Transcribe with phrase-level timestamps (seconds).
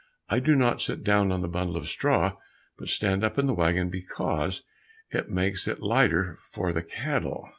[0.29, 2.31] I do not sit down on the bundle of straw,
[2.75, 4.63] but stand up in the waggon, because
[5.11, 7.47] it makes it lighter for the cattle."